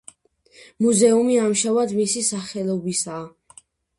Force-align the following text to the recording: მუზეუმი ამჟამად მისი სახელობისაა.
მუზეუმი 0.85 1.35
ამჟამად 1.41 1.93
მისი 1.99 2.25
სახელობისაა. 2.31 3.23